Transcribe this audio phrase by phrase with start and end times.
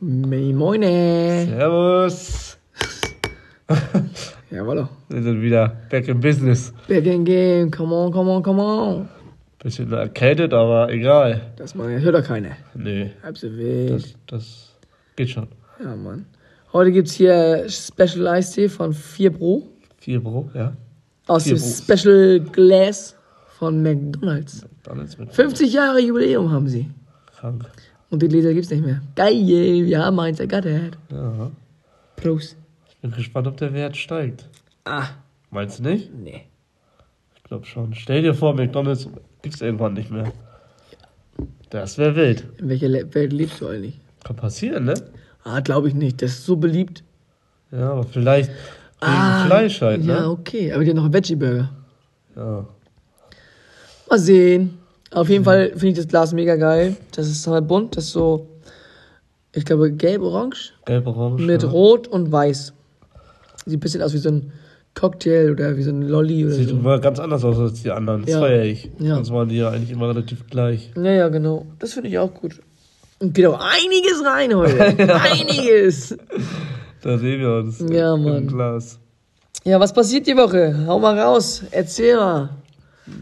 [0.00, 1.46] Moine.
[1.46, 2.58] Servus.
[4.50, 4.88] Jawollo.
[5.08, 6.72] Wir sind wieder back in business.
[6.88, 7.70] Back in game.
[7.70, 9.08] Come on, come on, come on.
[9.62, 11.52] Bisschen erkältet, aber egal.
[11.56, 12.56] Das mal, hört doch keiner.
[12.74, 13.92] Nee, Halb so wild.
[13.92, 14.76] das, das
[15.14, 15.46] geht schon.
[15.80, 16.26] Ja, Mann.
[16.72, 19.68] Heute gibt's hier Special Ice Tea von 4 Pro.
[19.98, 20.72] Vier Bro, ja.
[21.28, 21.58] Aus dem.
[21.58, 23.14] Special Glass
[23.58, 24.66] von McDonalds.
[25.04, 26.90] Ist mit 50 Jahre Jubiläum haben sie.
[27.38, 27.64] krank.
[28.12, 29.00] Und die Gläser gibt's nicht mehr.
[29.16, 29.34] Geil,
[29.86, 30.98] wir haben eins ergattert.
[31.10, 31.50] Ja.
[32.16, 32.56] Prost.
[32.90, 34.48] Ich bin gespannt, ob der Wert steigt.
[34.84, 35.06] Ah,
[35.50, 36.14] Meinst du nicht?
[36.14, 36.42] nee.
[37.34, 37.94] Ich glaube schon.
[37.94, 39.08] Stell dir vor, McDonalds
[39.42, 40.30] gibt's irgendwann nicht mehr.
[41.70, 42.46] Das wäre wild.
[42.58, 43.98] In welcher Le Welt lebst du eigentlich?
[44.24, 44.94] Kann passieren, ne?
[45.44, 46.20] Ah, glaube ich nicht.
[46.22, 47.02] Das ist so beliebt.
[47.70, 48.56] Ja, aber vielleicht wegen
[49.00, 50.28] Ah, Fleisch halt, Ja, ne?
[50.30, 50.72] okay.
[50.72, 51.70] Aber die haben noch einen Veggie-Burger.
[52.36, 52.66] Ja.
[54.08, 54.78] Mal sehen.
[55.12, 56.96] Auf jeden Fall finde ich das Glas mega geil.
[57.14, 57.96] Das ist halt bunt.
[57.96, 58.46] Das ist so,
[59.54, 61.42] ich glaube, gelb-orange Gelb-orange.
[61.44, 61.68] mit ja.
[61.68, 62.72] Rot und Weiß.
[63.66, 64.52] Sieht ein bisschen aus wie so ein
[64.94, 66.76] Cocktail oder wie so ein Lolli oder Sieht so.
[66.76, 68.22] immer ganz anders aus als die anderen.
[68.22, 68.40] Das Ja.
[68.40, 68.90] feier ich.
[68.98, 69.14] Ja.
[69.16, 70.90] Sonst waren die ja eigentlich immer relativ gleich.
[70.96, 71.66] Ja, ja, genau.
[71.78, 72.60] Das finde ich auch gut.
[73.18, 75.14] Und geht auch einiges rein heute.
[75.14, 76.16] Einiges.
[77.02, 77.84] Da sehen wir uns.
[77.90, 78.48] Ja, Mann.
[78.48, 78.98] Glas.
[79.64, 80.86] Ja, was passiert die Woche?
[80.88, 81.62] Hau mal raus.
[81.70, 82.50] Erzähl mal.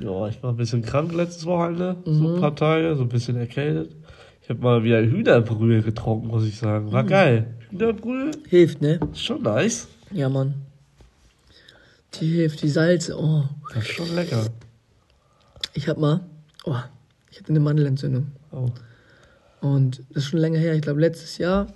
[0.01, 1.97] Ja, ich war ein bisschen krank letztes Wochenende.
[2.05, 2.35] So Mhm.
[2.37, 3.95] ein paar Tage, so ein bisschen erkältet.
[4.43, 6.87] Ich habe mal wieder Hühnerbrühe getrunken, muss ich sagen.
[6.87, 6.93] Mhm.
[6.93, 7.55] War geil.
[7.71, 8.99] Hühnerbrühe Hilft, ne?
[9.13, 9.89] ist schon nice.
[10.13, 10.55] Ja, Mann.
[12.15, 13.17] Die hilft, die Salze.
[13.19, 13.45] Oh.
[13.75, 14.47] Das ist schon lecker.
[15.75, 16.21] Ich hab mal,
[16.65, 16.75] oh,
[17.31, 18.33] ich hatte eine Mandelentzündung.
[18.51, 18.71] Oh.
[19.61, 21.69] Und das ist schon länger her, ich glaube letztes Jahr,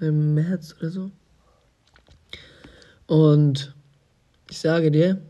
[0.00, 1.10] im März oder so.
[3.06, 3.74] Und
[4.50, 5.20] ich sage dir,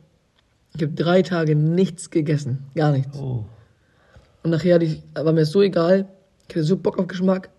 [0.76, 3.18] ich habe drei Tage nichts gegessen, gar nichts.
[3.18, 3.44] oh.
[4.42, 6.06] Und nachher hatte ich, war mir so egal,
[6.48, 7.50] ich hatte so Bock auf Geschmack,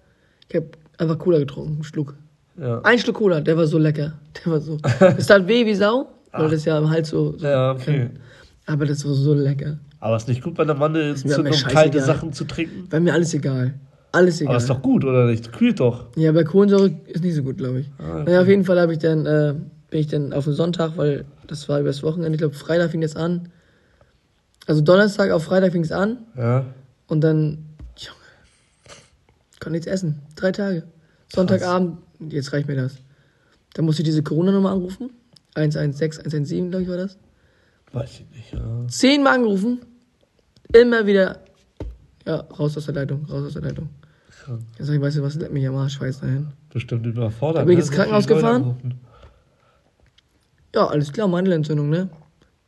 [0.48, 2.16] ich habe einfach Cola getrunken, einen Schluck.
[2.58, 2.80] Ja.
[2.82, 4.14] Ein Schluck Cola, der war so lecker,
[4.46, 4.78] der war so,
[5.18, 8.09] es tat weh wie Sau, weil das ja im Hals so, so Ja, okay.
[8.66, 9.80] aber das war so lecker.
[10.00, 12.90] Aber ist nicht gut bei der Mandelentzündung, kalte Sachen zu trinken?
[12.91, 13.74] War mir alles egal.
[14.12, 14.52] Alles egal.
[14.53, 15.52] Aber ist doch gut, oder nicht?
[15.52, 16.06] Kühlt doch.
[16.16, 17.90] Ja, bei Kohlensäure ist nicht so gut, glaube ich.
[17.97, 18.24] Ah, okay.
[18.25, 19.56] Naja, auf jeden Fall habe ich dann, äh,
[19.90, 23.02] bin ich dann auf den Sonntag, weil das war übers Wochenende, ich glaube Freitag fing
[23.02, 23.50] das an.
[24.66, 26.66] Also Donnerstag auf Freitag fing es an Ja.
[27.08, 27.66] und dann,
[27.97, 28.18] Junge,
[29.59, 30.22] konnte nichts essen.
[30.36, 30.84] Drei Tage.
[31.34, 32.00] Sonntagabend,
[32.30, 32.97] jetzt reicht mir das.
[33.74, 35.09] Dann musste ich diese Corona-Nummer anrufen.
[35.56, 37.18] 116, 117, glaube ich, war das.
[37.94, 38.88] Weiß ich nicht, ja.
[38.88, 39.80] Zehnmal angerufen.
[40.74, 41.40] Immer wieder,
[42.26, 43.90] ja, raus aus der Leitung, raus aus der Leitung.
[44.47, 44.62] Krank.
[44.78, 46.47] Dann sag ich, weißt du was, leck mich am Arsch, scheiß dahin.
[46.70, 47.62] Bestimmt überfordert.
[47.62, 47.84] Da bin ich ne?
[47.86, 48.76] ins Krankenhaus gefahren.
[50.78, 52.08] Ja, alles klar, Mandelentzündung, ne?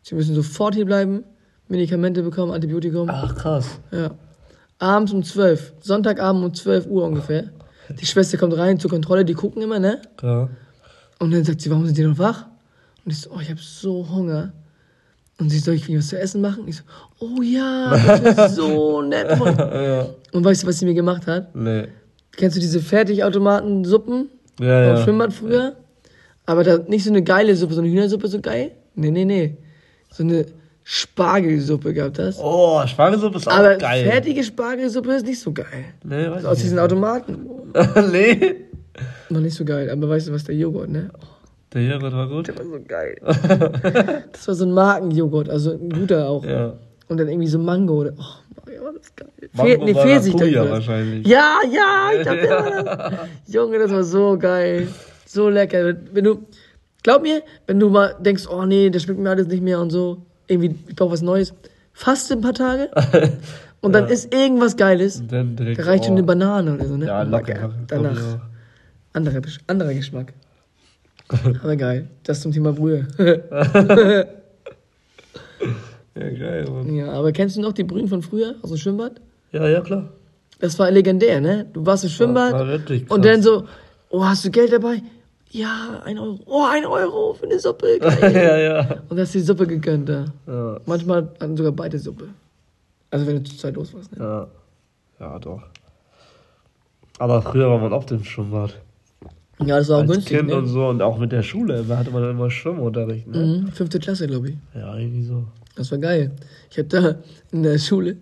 [0.02, 1.24] Sie müssen sofort hier bleiben,
[1.68, 3.08] Medikamente bekommen, Antibiotikum.
[3.08, 3.80] Ach, krass.
[3.92, 4.10] Ja.
[4.80, 7.50] Abends um 12, Sonntagabend um 12 Uhr ungefähr.
[8.00, 10.02] Die Schwester kommt rein zur Kontrolle, die gucken immer, ne?
[10.24, 10.50] Ja.
[11.20, 12.48] Und dann sagt sie, warum sind die noch wach?
[13.06, 14.54] Und ich so, oh, ich habe so Hunger.
[15.40, 16.68] Und sie soll ich was zu essen machen?
[16.68, 16.84] Ich so,
[17.20, 19.32] oh ja, das ist so nett.
[19.38, 20.08] von- ja.
[20.32, 21.54] Und weißt du, was sie mir gemacht hat?
[21.56, 21.90] Nee.
[22.32, 24.30] Kennst du diese Fertigautomaten-Suppen?
[24.60, 24.98] Ja, ja.
[25.04, 25.76] Schwimmbad früher.
[26.50, 28.72] Aber da nicht so eine geile Suppe, so eine Hühnersuppe so geil.
[28.96, 29.56] Nee, nee, nee.
[30.12, 30.48] So eine
[30.84, 32.40] Spargelsuppe gab das.
[32.42, 34.04] Oh, Spargelsuppe ist auch Aber geil.
[34.06, 35.86] fertige Spargelsuppe ist nicht so geil.
[36.04, 37.48] Nee, weiß Aus ich diesen Automaten.
[38.12, 38.42] nicht.
[38.42, 38.56] nee.
[39.30, 39.92] Noch nicht so geil.
[39.92, 41.12] Aber weißt du was, der Joghurt, ne?
[41.14, 41.26] Oh,
[41.72, 42.48] Der Joghurt war gut.
[42.48, 43.16] der war so geil.
[44.32, 46.44] das war so ein Markenjoghurt, also ein guter auch.
[46.44, 46.74] Ja.
[47.10, 47.94] Und dann irgendwie so Mango.
[47.94, 49.30] Oder, oh, Mario, war das geil.
[49.54, 51.28] Mango Fe nee, war Maracuja war wahrscheinlich.
[51.28, 53.20] Ja, ja, ich war das.
[53.54, 54.88] Junge, das war so geil.
[55.30, 55.96] So lecker.
[56.12, 56.48] Wenn du,
[57.04, 59.92] glaub mir, wenn du mal denkst, oh nee, das schmeckt mir alles nicht mehr und
[59.92, 61.54] so, irgendwie, ich brauch was Neues,
[61.94, 62.90] faste ein paar Tage
[63.82, 65.20] und dann ist irgendwas Geiles.
[65.20, 65.80] Und dann direkt.
[65.80, 66.18] Da reicht schon oh.
[66.18, 67.06] eine Banane oder so, ne?
[67.06, 67.72] Ja, Oh, locker.
[67.86, 68.40] Danach,
[69.14, 70.34] anderer, anderer Geschmack.
[71.64, 72.08] Aber geil.
[72.24, 73.08] Das zum Thema Brühe.
[76.16, 76.94] Ja, geil, Mann.
[76.96, 79.22] ja, aber kennst du noch die Brühen von früher aus dem Schwimmbad?
[79.54, 80.10] Ja, ja, klar.
[80.60, 81.66] Das war legendär, ne?
[81.72, 83.02] Du warst im Schwimmbad war krass.
[83.08, 83.66] und dann so,
[84.10, 85.02] oh, hast du Geld dabei?
[85.52, 86.40] Ja, ein Euro.
[86.46, 87.98] Oh, ein Euro für eine Suppe.
[88.02, 88.34] Geil.
[88.34, 89.02] ja, ja.
[89.10, 90.26] und hast die Suppe gegönnt da.
[90.46, 92.30] Ja, Manchmal hatten sogar beide Suppe.
[93.10, 94.24] Also wenn du zur Zeit los warst, ne?
[94.24, 94.48] ja.
[95.20, 95.64] Ja, doch.
[97.18, 98.80] Aber früher war man oft im Schwimmbad.
[99.60, 100.56] Ja, das war auch Als günstig, Kind ne?
[100.56, 101.84] und so und auch mit der Schule.
[101.84, 103.38] Da hatte man dann immer Schwimmunterricht, ne?
[103.38, 104.56] Mhm, fünfte Klasse, glaube ich.
[104.74, 105.44] Ja, irgendwie so.
[105.76, 106.32] Das war geil.
[106.72, 107.16] Ich hatte da
[107.52, 108.16] in der Schule,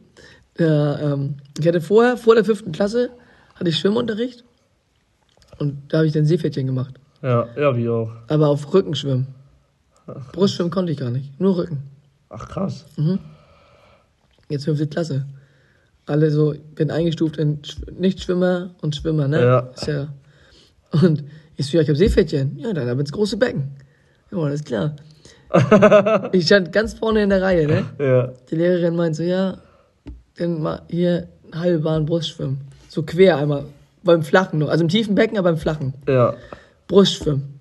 [0.55, 3.11] da, ähm, ich hatte vorher, vor der fünften Klasse,
[3.53, 4.43] hatte ich Schwimmunterricht.
[5.59, 6.95] Und da habe ich dann Seepferdchen gemacht.
[7.21, 8.11] Ja, ja, wie auch.
[8.27, 9.27] Aber auf Rückenschwimmen.
[10.31, 11.39] Brustschwimmen konnte ich gar nicht.
[11.39, 11.83] Nur Rücken.
[12.29, 12.85] Ach, krass.
[14.49, 15.25] Jetzt fünfte Klasse.
[16.05, 19.41] Alle so, bin eingestuft in Sch- Nichtschwimmer und Schwimmer, ne?
[19.43, 19.59] Ja.
[19.75, 20.07] Ist ja.
[21.01, 21.23] Und
[21.57, 22.57] ich so, ja, ich habe Seepferdchen.
[22.59, 23.71] Ja, dann ab ins große Becken.
[24.31, 24.95] Ja, alles klar.
[26.31, 27.85] ich stand ganz vorne in der Reihe, ne?
[27.99, 28.31] Ja.
[28.49, 29.57] Die Lehrerin meint so, ja,
[30.37, 32.59] dann mal hier halbe Bahn Brustschwimmen.
[32.87, 33.65] So quer einmal.
[34.03, 34.69] Beim Flachen noch.
[34.69, 35.93] Also im tiefen Becken, aber beim Flachen.
[36.07, 36.35] Ja.
[36.87, 37.59] Brustschwimmen.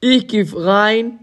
[0.00, 1.18] Ich geh rein,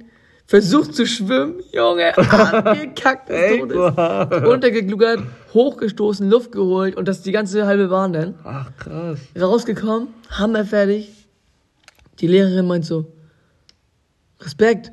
[0.46, 3.60] versuch zu schwimmen, Junge, abgekackt des?
[3.60, 4.48] Todes.
[4.48, 5.22] Untergegluckert,
[5.54, 8.36] hochgestoßen, Luft geholt und das die ganze halbe Bahn dann.
[8.44, 9.20] Ach, krass.
[9.40, 11.12] Rausgekommen, hammerfertig.
[12.20, 13.12] Die Lehrerin meint so,
[14.42, 14.92] Respekt,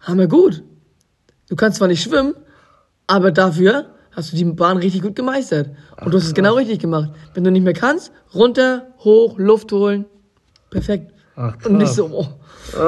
[0.00, 0.62] hammer gut.
[1.48, 2.34] Du kannst zwar nicht schwimmen,
[3.06, 5.70] aber dafür hast du die Bahn richtig gut gemeistert.
[6.00, 7.10] Und du hast es genau richtig gemacht.
[7.34, 10.06] Wenn du nicht mehr kannst, runter, hoch, Luft holen.
[10.70, 11.11] Perfekt.
[11.36, 11.66] Ach, krass.
[11.70, 12.26] Und nicht so, oh.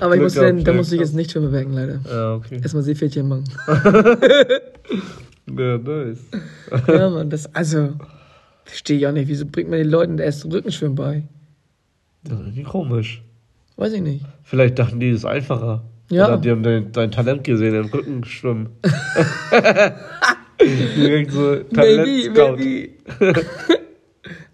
[0.00, 2.00] Aber ich musste, dann, da musste ich jetzt nicht schwimmen becken, leider.
[2.08, 2.60] Ja, okay.
[2.62, 3.44] Erstmal Seepferdchen machen.
[5.48, 6.18] Ja, nice.
[6.88, 7.90] ja, Mann, das, also,
[8.64, 9.28] verstehe ich auch nicht.
[9.28, 11.22] Wieso bringt man den Leuten erst Rückenschwimmen bei?
[12.24, 13.22] Das ist irgendwie komisch.
[13.76, 14.24] Weiß ich nicht.
[14.42, 15.84] Vielleicht dachten die, das ist einfacher.
[16.10, 16.26] Ja.
[16.26, 18.70] Oder die haben dein, dein Talent gesehen im Rückenschwimmen.
[20.60, 22.56] Direkt so Maybe, Talent-Scout.
[22.56, 22.88] maybe.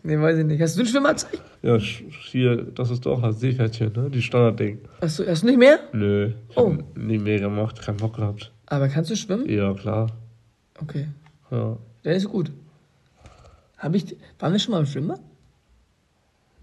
[0.03, 0.61] Nee, weiß ich nicht.
[0.61, 1.39] Hast du ein Schwimmerzeichen?
[1.63, 4.11] Ja, hier, das ist doch das Seepferdchen, ne?
[4.11, 4.79] Die Standardding.
[5.01, 5.79] Hast du, hast du nicht mehr?
[5.93, 6.77] Nö, ich Oh.
[6.97, 8.53] nie mehr gemacht, keinen Bock gehabt.
[8.67, 9.49] Aber kannst du schwimmen?
[9.49, 10.09] Ja, klar.
[10.81, 11.09] Okay.
[11.51, 11.77] Ja.
[12.05, 12.51] Der ist gut.
[13.79, 15.19] Hab ich, waren wir schon mal am Schwimmen?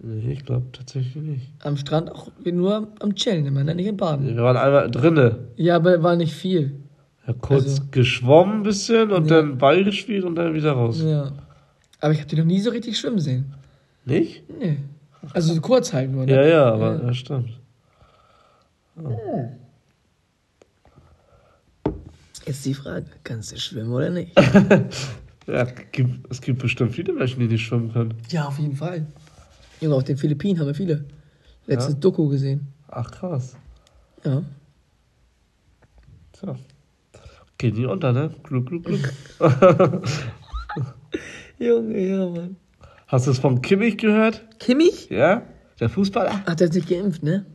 [0.01, 1.47] Nee, ich glaube tatsächlich nicht.
[1.59, 3.75] Am Strand auch nur am Chillen immer, ne?
[3.75, 4.27] nicht im Baden.
[4.36, 5.39] Wir waren einmal drinne.
[5.57, 6.71] Ja, aber war nicht viel.
[7.27, 9.38] Ja, kurz Also- geschwommen ein bisschen und Ja.
[9.41, 11.01] dann Ball gespielt und dann wieder raus.
[11.03, 11.31] Ja.
[12.00, 13.54] Aber ich habe die noch nie so richtig schwimmen sehen.
[14.06, 14.44] Nicht?
[14.50, 14.78] Nee.
[15.34, 16.31] Also so kurz halt nur, ne?
[16.34, 17.60] Ja, ja, aber ja, stimmt.
[22.46, 24.31] Jetzt die Frage, kannst du schwimmen oder nicht?
[25.48, 28.13] Ja, gibt, es gibt bestimmt viele Menschen, die nicht schwimmen können.
[28.30, 29.07] ja, auf jeden Fall.
[29.81, 31.06] Junge, auf den Philippinen haben wir viele.
[31.66, 32.00] Letztes Ja?
[32.00, 32.68] Doku gesehen.
[32.88, 33.56] Ach, krass.
[34.24, 34.44] Ja.
[36.34, 36.56] Tja.
[37.57, 38.30] Geht nie unter, ne?
[38.44, 39.10] Gluck, gluck, gluck.
[41.60, 42.56] Junge, ja, Mann.
[43.08, 44.46] Hast du es von Kimmich gehört?
[44.60, 45.10] Kimmich?
[45.10, 45.44] Ja?
[45.80, 46.46] Der Fußballer?
[46.46, 47.46] Hat er nicht geimpft, ne?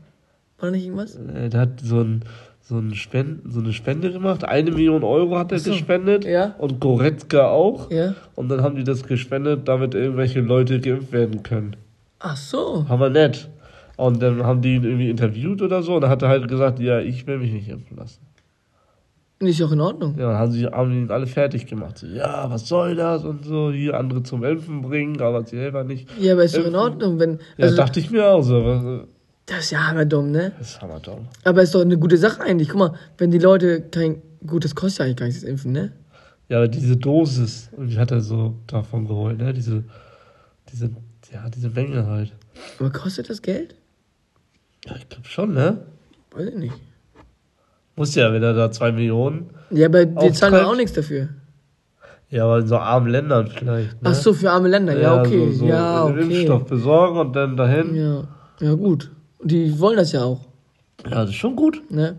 [0.58, 1.16] War nicht irgendwas?
[1.16, 2.24] Äh, Der hat so, ein,
[2.60, 4.44] so, ein Spend, so eine Spende gemacht.
[4.44, 5.70] Eine Million Euro hat er so.
[5.70, 6.24] gespendet.
[6.24, 6.54] Ja.
[6.58, 7.90] Und Goretzka auch.
[7.90, 8.14] Ja.
[8.34, 11.76] Und dann haben die das gespendet, damit irgendwelche Leute geimpft werden können.
[12.18, 12.86] Ach so.
[12.88, 13.48] Hammer nett.
[13.96, 15.94] Und dann haben die ihn irgendwie interviewt oder so.
[15.94, 18.20] Und dann hat er halt gesagt, ja, ich will mich nicht impfen lassen.
[19.40, 20.16] Ist auch in Ordnung.
[20.18, 21.98] Ja, dann haben sie haben ihn alle fertig gemacht.
[21.98, 23.70] So, ja, was soll das und so.
[23.72, 26.08] Hier andere zum Impfen bringen, aber sie selber nicht.
[26.18, 26.74] Ja, aber ist doch in.
[26.76, 27.38] Ordnung, wenn.
[27.58, 28.56] Ja, Also, dachte ich mir auch so.
[28.56, 29.06] aber,
[29.46, 30.52] das ist ja hammer dumm, ne?
[30.58, 31.26] Das ist hammer dumm.
[31.42, 32.68] Aber ist doch eine gute Sache eigentlich.
[32.70, 34.22] Guck mal, wenn die Leute kein.
[34.46, 35.92] Gut, das kostet ja eigentlich gar nichts, das Impfen, ne?
[36.48, 39.52] Ja, aber diese Dosis, die hat er so davon geholt, ne?
[39.52, 39.84] Diese,
[40.72, 40.90] diese,
[41.32, 42.32] ja, diese Menge halt.
[42.78, 43.74] Aber kostet das Geld?
[44.86, 45.78] Ja, ich glaube schon, ne?
[46.30, 46.74] Weiß ich nicht.
[47.96, 49.50] Muss ja, wenn er da zwei Millionen.
[49.70, 50.36] Ja, aber wir Auftreibt.
[50.36, 51.28] zahlen doch auch nichts dafür.
[52.30, 54.02] Ja, aber in so armen Ländern vielleicht.
[54.02, 54.08] Ne?
[54.10, 54.98] Ach so, für arme Länder.
[54.98, 55.52] Ja, okay.
[55.52, 56.22] So, so ja, den okay.
[56.34, 57.94] Impfstoff besorgen und dann dahin.
[57.94, 58.24] Ja.
[58.60, 59.10] ja, gut.
[59.42, 60.40] Die wollen das ja auch,
[61.04, 61.82] Ja, das ist schon gut.
[61.90, 62.16] ne?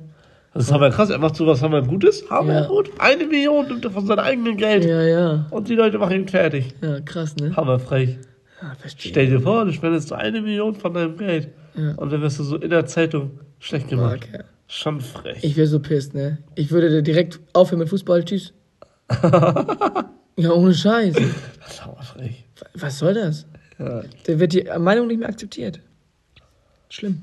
[0.53, 1.09] Das ist aber krass.
[1.09, 2.23] Er macht sowas hammer Gutes.
[2.29, 2.67] Hammer Ja.
[2.67, 2.89] gut.
[2.99, 4.85] Eine Million nimmt er von seinem eigenen Geld.
[4.85, 5.47] Ja, ja.
[5.49, 6.73] Und die Leute machen ihn fertig.
[6.81, 7.53] Ja, krass, ne?
[7.53, 8.17] Hammerfrech.
[8.61, 9.09] Ja, verstehe.
[9.11, 11.49] Stell dir vor, du spendest so eine Million von deinem Geld.
[11.75, 11.95] Ja.
[11.97, 14.19] Und dann wirst du so in der Zeitung schlecht gemacht.
[14.31, 14.43] Okay.
[14.75, 15.41] Schon frech.
[15.41, 16.39] Ich wäre so pisst, ne?
[16.55, 18.25] Ich würde direkt aufhören mit Fußball.
[18.25, 18.51] Tschüss.
[19.23, 21.15] ja, ohne Scheiß.
[21.15, 22.43] Das ist hammerfrech.
[22.73, 23.45] Was soll das?
[23.79, 25.79] Ja, Da wird die Meinung nicht mehr akzeptiert.
[26.89, 27.21] Schlimm.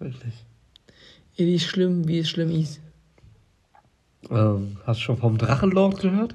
[0.00, 0.34] wirklich.
[1.36, 2.78] It is schlimm, wie es schlimm ist.
[4.30, 6.34] Ähm, hast du schon vom Drachenlord gehört?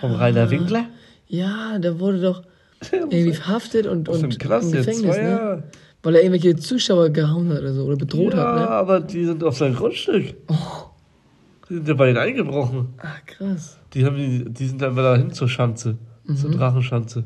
[0.00, 0.86] Vom Rainer Winkler?
[1.28, 2.42] Ja, der wurde doch
[2.90, 5.62] irgendwie verhaftet und, und dem Knast im jetzt Gefängnis, zwei ne?
[6.04, 8.68] Weil er irgendwelche Zuschauer gehauen hat oder so oder bedroht ja, hat, ne?
[8.68, 10.34] aber die sind auf sein Grundstück.
[11.68, 12.88] Die sind ja bei ihnen eingebrochen.
[12.98, 13.78] Ah, krass.
[13.94, 15.96] Die, haben die, die sind dann wieder hin zur Schanze.
[16.40, 16.58] Zur Mhm.
[16.58, 17.24] Drachenschanze.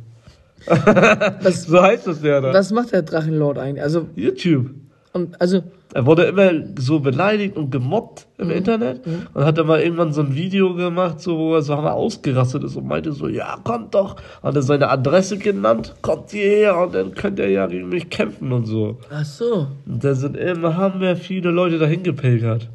[0.67, 2.53] Was, So heißt das ja da.
[2.53, 3.83] was macht der Drachenlord eigentlich?
[3.83, 4.71] Also, YouTube.
[5.13, 5.63] und, also,
[5.95, 9.01] Er wurde immer so beleidigt und gemobbt im Internet
[9.33, 12.63] und hat dann mal irgendwann so ein Video gemacht, so, wo er so mal ausgerastet
[12.65, 14.17] ist und meinte so, ja, kommt doch.
[14.43, 18.53] Hat er seine Adresse genannt, kommt hierher und dann könnt ihr ja gegen mich kämpfen
[18.53, 18.99] und so.
[19.11, 19.69] ach so.
[19.87, 22.69] Und da sind immer, haben wir viele Leute dahin gepilgert.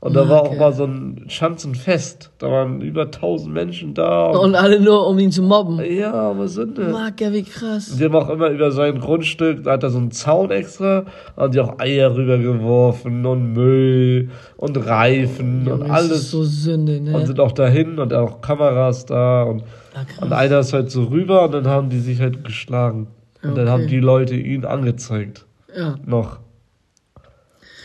[0.00, 0.58] Und da war auch Okay.
[0.60, 2.30] mal so ein Schanzenfest.
[2.38, 4.26] Da waren über 1000 Menschen da.
[4.30, 5.80] Und alle nur, um ihn zu mobben.
[5.92, 6.92] ja, was sind denn?
[6.92, 7.96] Mag ja, wie krass.
[7.96, 11.04] Die haben auch immer über sein Grundstück, da hat er so einen Zaun extra,
[11.36, 16.30] haben die auch Eier rübergeworfen und Müll und Reifen Junge, und das ist alles.
[16.30, 17.16] so Sünde, ne?
[17.16, 19.64] Und sind auch dahin und auch Kameras da und,
[19.94, 23.08] Ah, und einer ist halt so rüber und dann haben die sich halt geschlagen.
[23.42, 23.68] Und dann Okay.
[23.70, 25.44] haben die Leute ihn angezeigt.
[25.76, 25.96] ja.
[26.06, 26.38] Noch.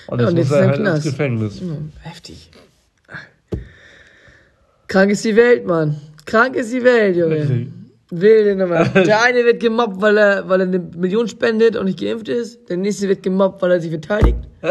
[0.07, 1.03] Und Ja, jetzt und muss er ist halt im ins Knast.
[1.05, 1.61] Gefängnis.
[1.61, 2.49] Hm, Heftig.
[4.87, 5.95] Krank ist die Welt, Mann.
[6.25, 7.35] Krank ist die Welt, Junge.
[7.35, 7.67] Richtig.
[8.11, 8.83] Wilde Nummer.
[8.93, 12.69] Der eine wird gemobbt, weil er, weil er eine Million spendet und nicht geimpft ist.
[12.69, 14.37] Der nächste wird gemobbt, weil er sich verteidigt.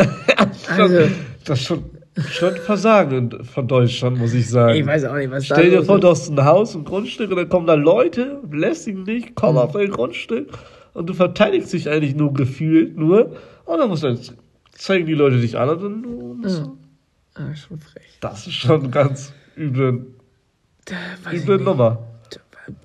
[0.77, 1.01] Also,
[1.45, 1.85] Das ist schon,
[2.31, 4.77] schon Versagen von Deutschland, muss ich sagen.
[4.79, 7.31] ich weiß auch nicht, was da Stell dir vor, du hast ein Haus, ein Grundstück
[7.31, 10.49] und dann kommen da Leute, belästigen dich, kommen auf dein Grundstück
[10.95, 13.33] und du verteidigst dich eigentlich nur gefühlt nur
[13.65, 14.35] und dann musst du jetzt
[14.83, 16.73] zeigen die Leute dich an und dann Ja.
[17.35, 18.19] Ah, schon frech.
[18.21, 20.07] das ist schon ganz üble,
[20.85, 20.95] Da
[21.33, 21.59] ich üble.
[21.59, 21.99] Nummer.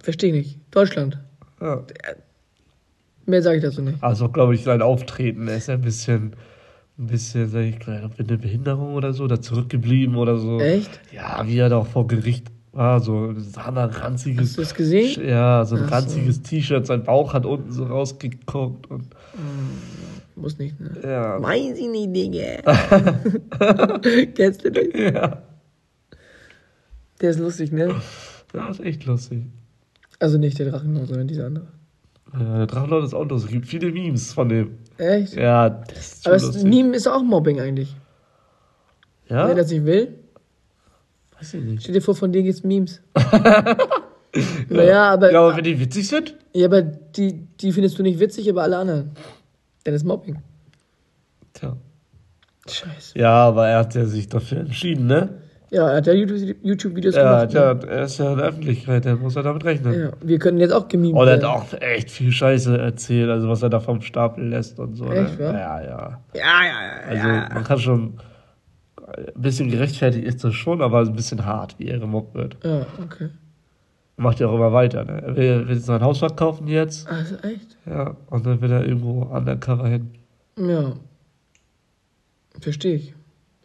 [0.01, 0.58] Verstehe nicht.
[0.72, 1.20] Deutschland.
[1.62, 1.84] Ja.
[3.25, 4.01] Mehr sage ich dazu nicht.
[4.01, 6.34] Also glaube ich, sein Auftreten ist ein bisschen,
[6.98, 10.60] ein bisschen, sag ich gleich, mit einer Behinderung oder so, oder zurückgeblieben oder so.
[10.62, 11.00] Echt?
[11.13, 15.27] Ja, wie er da auch vor Gericht war, so ein ranziges, Hast du das gesehen?
[15.27, 15.96] ja, so ein Ach so.
[15.96, 19.08] ranziges T-Shirt, sein Bauch hat unten so rausgeguckt und
[20.39, 20.91] Muss nicht, ne?
[21.03, 21.41] ja.
[21.41, 22.62] Weiß ich nicht, Digga.
[24.36, 24.91] Kennst du den?
[25.13, 25.41] Ja,
[27.20, 27.96] Der ist lustig, ne?
[28.53, 29.44] das ist echt lustig.
[30.20, 31.67] Also nicht der Drachenlord, sondern dieser andere.
[32.34, 33.50] Ja, der Drachenlord ist auch lustig.
[33.50, 34.77] Es gibt viele Memes von dem.
[34.98, 35.34] Echt?
[35.36, 36.63] Ja, das ist Aber das.
[36.63, 37.96] Meme ist auch Mobbing eigentlich.
[39.29, 39.48] ja?
[39.48, 40.20] Wer das nicht will,
[41.39, 41.82] Weiß ich nicht.
[41.84, 43.01] stell dir vor, von dir gibt's Memes.
[44.70, 46.36] Naja, aber, Ja, aber wenn die witzig sind?
[46.53, 49.12] ja, aber die, die findest du nicht witzig, aber alle anderen.
[49.88, 50.38] Dann ist Mobbing.
[51.53, 51.77] Tja.
[52.67, 53.17] Scheiße.
[53.17, 55.29] Ja, aber er hat ja sich dafür entschieden, ne?
[55.72, 57.51] Ja, er hat ja YouTube- YouTube-Videos Ja, gemacht.
[57.51, 57.88] tja, ne?
[57.88, 59.98] er ist ja in der Öffentlichkeit, der muss er damit rechnen.
[59.98, 61.51] ja, wir können jetzt auch gemimt Und er hat werden.
[61.51, 65.06] auch echt viel Scheiße erzählt, also was er da vom Stapel lässt und so.
[65.10, 65.46] Echt, ne?
[65.46, 65.51] wa?
[65.53, 66.22] Ja, ja.
[66.34, 67.08] Ja, ja, ja.
[67.46, 68.20] Also man kann schon,
[69.08, 72.58] ein bisschen gerechtfertigt ist das schon, aber ein bisschen hart, wie er gemobbt wird.
[72.62, 73.29] Ja, okay.
[74.19, 75.21] Macht ja auch immer weiter, ne?
[75.21, 77.77] Er will, will sein Haus verkaufen jetzt, Also echt?
[77.86, 80.09] ja, und dann will er irgendwo undercover hin.
[80.57, 80.93] Ja.
[82.59, 83.13] Verstehe ich.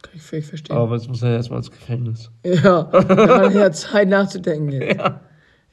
[0.02, 0.76] Kann ich völlig verstehen.
[0.76, 2.30] Aber jetzt muss er erstmal ins Gefängnis.
[2.44, 5.00] Ja, da hat er ja Zeit nachzudenken jetzt.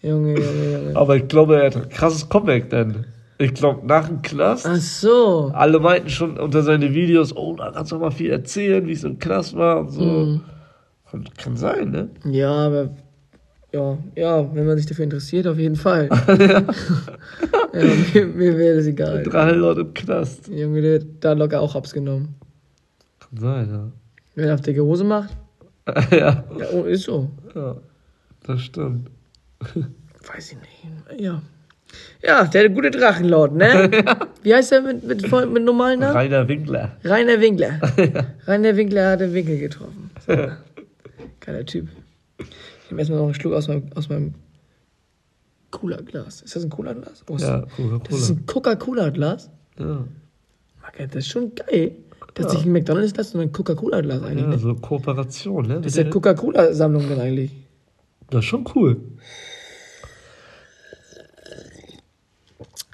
[0.02, 0.96] Junge, Junge, Junge.
[0.96, 3.06] Aber ich glaube, er hat ein krasses Comeback denn.
[3.38, 5.52] Ich glaube, nach dem Knast, Ach so.
[5.54, 9.04] alle meinten schon unter seine Videos, oh, da kannst du mal viel erzählen, wie es
[9.04, 10.40] im Knast war und so.
[11.12, 12.10] Und Kann sein, ne?
[12.26, 12.90] Ja, aber
[13.72, 16.10] ja, ja, wenn man sich dafür interessiert, auf jeden Fall.
[17.74, 17.84] ja,
[18.14, 19.24] mir, mir wäre das egal.
[19.24, 20.48] Drei Leute im Knast.
[20.48, 22.36] Junge, der hat da locker auch Hops genommen.
[23.20, 23.92] Kann sein,
[24.36, 25.36] Wenn er auf dicke Hose macht,
[25.88, 26.10] ja.
[26.12, 27.30] ja, ja, oh, ist so.
[27.56, 27.76] ja,
[28.46, 29.10] das stimmt.
[30.28, 31.22] Weiß ich nicht.
[31.22, 31.42] Ja.
[32.22, 33.90] Ja, der gute Drachenlord, ne?
[34.44, 36.16] Wie heißt der mit, mit, mit, normalen Namen?
[36.16, 36.92] Rainer Winkler.
[37.04, 37.80] Rainer Winkler.
[38.46, 40.12] Rainer Winkler hat den Winkel getroffen.
[40.28, 40.36] So.
[41.40, 41.88] Geiler Typ.
[42.90, 44.34] Ich nehme erstmal noch einen Schluck aus meinem, aus meinem
[45.70, 46.42] Cola-Glas.
[46.42, 47.24] Ist das ein Cola-Glas?
[47.30, 48.28] Oh, Ja, Das ist Coca-Cola.
[48.32, 49.52] ein Coca-Cola-Glas?
[49.78, 50.08] Ja,
[50.82, 51.92] Marke, Das ist schon geil.
[52.34, 54.44] Dass sich ein McDonalds lässt und ein Coca-Cola-Glas eigentlich.
[54.48, 55.76] ja so Kooperation, ne?
[55.82, 57.52] Das ist ja Coca-Cola-Sammlung dann eigentlich.
[58.32, 58.98] Das ist schon cool.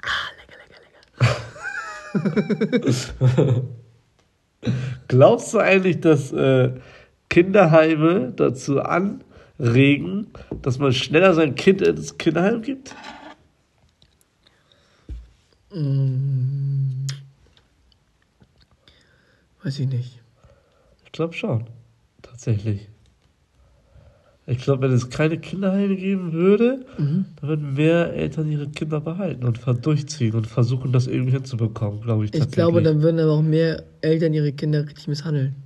[0.02, 0.58] Ah, lecker,
[2.22, 3.62] lecker, lecker.
[5.08, 6.74] Glaubst du eigentlich, dass äh,
[7.30, 8.80] Kinderheime dazu
[9.58, 10.28] anregen,
[10.62, 12.94] dass man schneller sein Kind ins Kinderheim gibt?
[15.72, 17.06] Mm.
[19.62, 20.20] Weiß ich nicht.
[21.04, 21.66] Ich glaube schon.
[22.22, 22.88] Tatsächlich.
[24.48, 27.24] Ich glaube, wenn es keine Kinderheime geben würde, Mhm.
[27.40, 32.26] dann würden mehr Eltern ihre Kinder behalten und durchziehen und versuchen, das irgendwie hinzubekommen, glaube
[32.26, 32.34] ich.
[32.34, 35.56] Ich glaube, dann würden aber auch mehr Eltern ihre Kinder richtig misshandeln.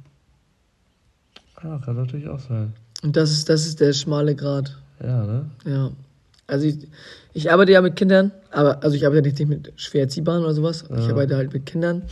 [1.63, 2.73] Ja, kann natürlich auch sein.
[3.03, 4.77] Und das ist, das ist der schmale Grad.
[5.03, 5.51] Ja, ne?
[5.65, 5.91] Ja.
[6.47, 6.89] Also ich,
[7.33, 10.85] ich arbeite ja mit Kindern, aber also ich arbeite nicht mit schwer erziehbaren oder sowas.
[10.97, 11.11] Ich Ja.
[11.11, 12.03] arbeite halt mit Kindern.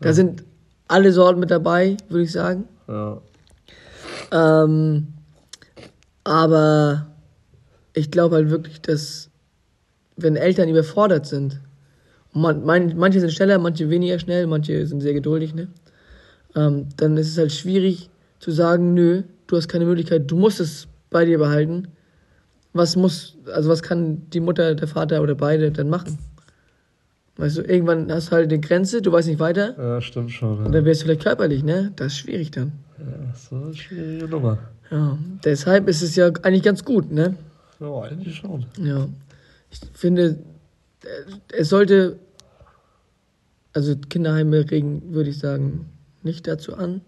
[0.00, 0.42] Da sind
[0.88, 2.64] alle Sorten mit dabei, würde ich sagen.
[2.88, 3.20] Ja.
[4.32, 5.06] Ähm,
[6.24, 7.06] aber
[7.94, 9.30] ich glaube halt wirklich, dass
[10.16, 11.60] wenn Eltern überfordert sind,
[12.32, 15.68] man, mein, manche sind schneller, manche weniger schnell, manche sind sehr geduldig, ne?
[16.56, 20.60] Ähm, dann ist es halt schwierig zu sagen, nö, du hast keine Möglichkeit, du musst
[20.60, 21.88] es bei dir behalten.
[22.72, 26.18] Was muss, also was kann die Mutter, der Vater oder beide dann machen?
[27.36, 29.74] Weißt du, irgendwann hast du halt eine Grenze, du weißt nicht weiter.
[29.76, 30.58] Ja, stimmt schon.
[30.58, 31.92] Und Ja, dann wärst du vielleicht körperlich, ne?
[31.96, 32.72] Das ist schwierig dann.
[32.98, 34.58] ja so eine schwierige Nummer.
[34.90, 37.34] Ja, deshalb ist es ja eigentlich ganz gut, ne?
[37.78, 38.64] Ja, eigentlich schon.
[38.78, 39.06] Ja.
[39.70, 40.38] Ich finde,
[41.04, 41.08] äh,
[41.58, 42.18] es sollte,
[43.74, 45.90] also Kinderheime regen, würde ich sagen,
[46.22, 47.02] nicht dazu an.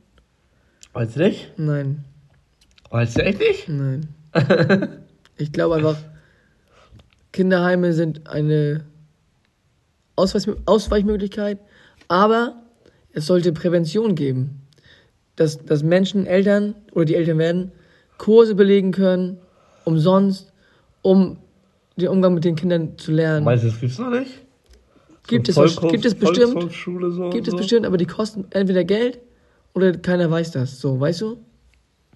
[0.92, 1.52] Weißt du nicht?
[1.58, 2.04] Nein,
[2.94, 3.68] Weißt du echt nicht?
[3.68, 4.06] nein.
[5.36, 5.96] ich glaube einfach,
[7.32, 8.84] Kinderheime sind eine
[10.14, 11.58] Ausweis Ausweichmöglichkeit,
[12.06, 12.62] aber
[13.12, 14.60] es sollte Prävention geben.
[15.34, 17.72] Dass, dass Menschen, Eltern oder die Eltern werden,
[18.16, 19.38] Kurse belegen können,
[19.84, 20.52] umsonst,
[21.02, 21.38] um
[21.96, 23.44] den Umgang mit den Kindern zu lernen.
[23.44, 24.30] Meinst du, das gibt's noch nicht?
[25.26, 27.56] Gibt es, So wahrsch- gibt es bestimmt, so gibt es so?
[27.56, 29.18] bestimmt, aber die kosten entweder Geld
[29.72, 30.78] oder keiner weiß das.
[30.80, 31.38] So, weißt du?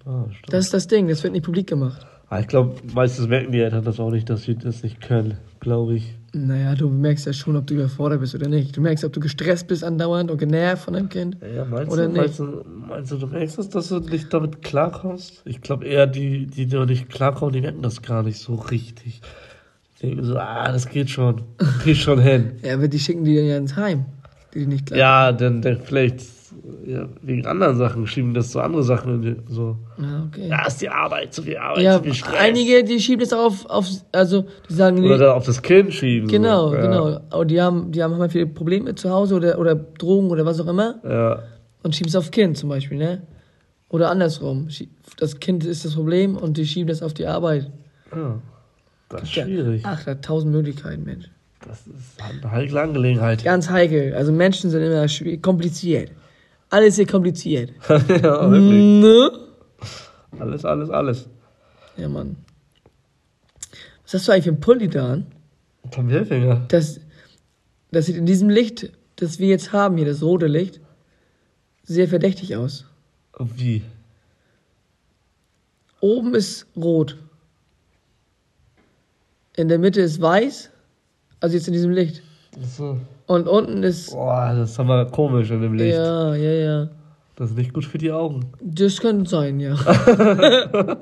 [0.09, 0.25] Ah.
[0.47, 2.05] Das ist das Ding, das wird nicht publik gemacht.
[2.29, 5.37] Ah, ich glaube, meistens merken die Eltern das auch nicht, dass sie das nicht können,
[5.59, 6.15] glaube ich.
[6.33, 8.75] Naja, du merkst ja schon, ob du überfordert bist oder nicht.
[8.77, 11.37] Du merkst, ob du gestresst bist andauernd und genervt von deinem Kind.
[11.41, 12.21] Ja, meinst, Oder du, nicht?
[12.21, 15.41] meinst, du, meinst du, du merkst es, dass du nicht damit klarkommst?
[15.45, 19.21] Ich glaube eher, die, die da nicht klarkommen, die merken das gar nicht so richtig.
[20.01, 21.41] Die denken so, ah, das geht schon.
[21.83, 22.53] Geht schon hin.
[22.63, 24.05] Ja, aber die schicken die ja ins Heim,
[24.53, 24.99] die die nicht klar.
[24.99, 26.21] Ja, dann, dann vielleicht
[26.85, 29.77] ja, wegen anderen Sachen schieben das so andere Sachen so.
[29.97, 30.47] Ja, okay.
[30.47, 32.39] Ja, ist die Arbeit, zu viel Arbeit, Ja, zu viel Stress.
[32.39, 36.27] einige, die schieben es auf, auf, also, die sagen, Oder dann auf das Kind schieben.
[36.27, 36.75] genau, so.
[36.75, 36.81] ja.
[36.81, 37.19] genau.
[37.29, 40.59] Aber die haben, die haben halt viele Probleme zu Hause oder, oder Drogen oder was
[40.59, 41.43] auch immer Ja,
[41.83, 43.21] und schieben es auf Kind zum Beispiel, ne?
[43.89, 44.67] Oder andersrum.
[45.17, 47.71] Das Kind ist das Problem und die schieben das auf die Arbeit.
[48.15, 48.39] ja.
[49.09, 49.81] Das ist schwierig.
[49.85, 51.25] Ach, da hat tausend Möglichkeiten, Mensch.
[51.67, 53.43] Das ist eine heikle Angelegenheit.
[53.43, 54.13] Ganz heikel.
[54.13, 55.05] Also Menschen sind immer
[55.41, 56.11] kompliziert.
[56.69, 57.73] Alles hier kompliziert.
[57.89, 59.03] ja, wirklich.
[59.03, 59.31] Ne?
[60.39, 61.27] Alles, alles, alles.
[61.97, 62.37] Ja, Mann.
[64.03, 65.27] Was hast du eigentlich für einen Pulli da an?
[65.91, 66.65] Tom Hilfinger.
[66.67, 66.99] Das,
[67.91, 70.79] das sieht in diesem Licht, das wir jetzt haben hier, das rote Licht,
[71.83, 72.85] sehr verdächtig aus.
[73.37, 73.83] Wie?
[76.01, 77.17] Oben ist rot.
[79.55, 80.69] In der Mitte ist weiß.
[81.39, 82.21] Also jetzt in diesem Licht.
[82.77, 82.99] So.
[83.29, 84.09] Und unten ist.
[84.11, 85.93] Boah, das ist aber komisch in dem Licht.
[85.95, 86.89] Ja, ja, ja.
[87.35, 88.47] Das ist nicht gut für die Augen.
[88.59, 89.75] Das könnte sein, ja.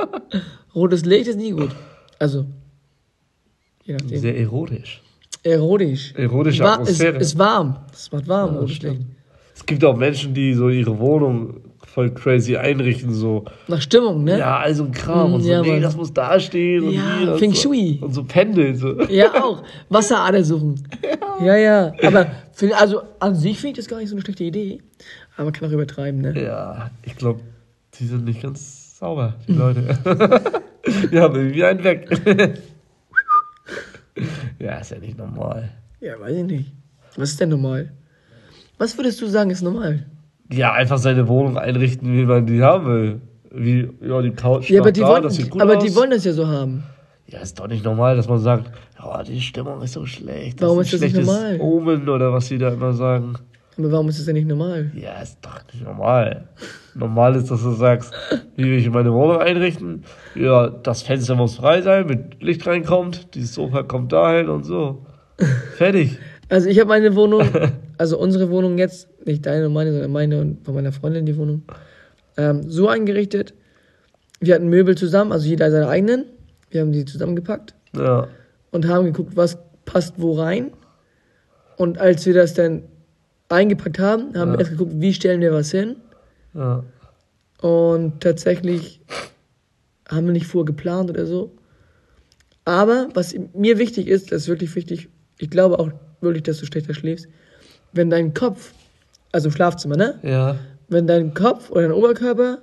[0.76, 1.70] Rotes Licht ist nie gut.
[2.20, 2.46] Also.
[3.86, 4.20] Je nachdem.
[4.20, 5.02] Sehr erotisch.
[5.44, 6.14] Erotisch.
[6.16, 7.18] Erotische Wa- Atmosphäre.
[7.18, 7.78] Ist, ist warm.
[7.94, 8.98] Es macht warm, Ja, rotes stimmt.
[9.00, 9.10] Licht.
[9.56, 11.62] Es gibt auch Menschen, die so ihre Wohnung
[11.98, 13.44] voll crazy einrichten, so.
[13.68, 14.38] Nach Stimmung, ne?
[14.38, 15.32] Ja, also ein Kram.
[15.32, 15.82] Mm, und so, ja, nee, Mann.
[15.82, 16.84] das muss da stehen.
[16.84, 17.62] Und Ja, hier und Feng so.
[17.62, 17.98] Shui.
[18.00, 19.02] Und so Pendel, so.
[19.06, 19.64] Ja, auch.
[19.90, 20.88] Wasserader suchen.
[21.40, 21.94] Ja, ja.
[22.04, 24.82] Aber, für, also, an sich finde ich das gar nicht so eine schlechte Idee.
[25.36, 26.40] Aber man kann auch übertreiben, ne?
[26.40, 27.42] Ja, ich glaube,
[27.94, 29.82] die sind nicht ganz sauber, die Leute.
[31.12, 32.10] die haben irgendwie einen weg.
[34.60, 35.70] ja, ist ja nicht normal.
[36.00, 36.72] Ja, weiß ich nicht.
[37.16, 37.92] Was ist denn normal?
[38.80, 40.06] Was würdest du sagen, ist normal?
[40.52, 43.22] Ja, einfach seine Wohnung einrichten, wie man die haben will.
[43.52, 45.84] Wie, ja, die Couch Ja, aber, die da, wollen, das sieht gut aber aus.
[45.84, 46.84] die wollen das ja so haben.
[47.28, 48.72] Ja, ist doch nicht normal, dass man sagt,
[49.04, 50.62] oh, die Stimmung ist so schlecht.
[50.62, 51.58] Warum ist ist ein das nicht normal?
[51.60, 53.34] Omen oder was die da immer sagen.
[53.78, 54.92] Aber warum ist das denn nicht normal?
[54.96, 56.48] Ja, ist doch nicht normal.
[56.96, 58.12] Normal ist, dass du sagst,
[58.56, 60.04] wie will ich meine Wohnung einrichten?
[60.36, 65.06] Ja, das Fenster muss frei sein, mit Licht reinkommt, dieses Sofa kommt dahin und so.
[65.76, 66.18] Fertig.
[66.50, 67.42] Also ich habe meine Wohnung,
[67.98, 71.38] also unsere Wohnung jetzt, nicht deine und meine, sondern meine und von meiner Freundin die
[71.38, 71.64] Wohnung,
[72.38, 73.54] ähm, so eingerichtet.
[74.40, 76.26] Wir hatten Möbel zusammen, also jeder seine eigenen.
[76.70, 78.28] Wir haben die zusammengepackt Ja.
[78.72, 80.72] und haben geguckt, was passt wo rein.
[81.78, 82.84] Und als wir das dann
[83.50, 84.54] eingepackt haben, haben Ja.
[84.54, 85.96] wir erst geguckt, wie stellen wir was hin.
[86.54, 86.84] Ja.
[87.62, 89.02] Und tatsächlich
[90.10, 91.52] haben wir nicht vorher geplant oder so.
[92.66, 95.90] Aber was mir wichtig ist, das ist wirklich wichtig, ich glaube auch
[96.22, 97.28] wirklich, dass du schlechter schläfst,
[97.98, 98.74] wenn dein Kopf,
[99.32, 100.20] also im Schlafzimmer, ne?
[100.24, 100.58] Ja.
[100.88, 102.60] Wenn dein Kopf oder dein Oberkörper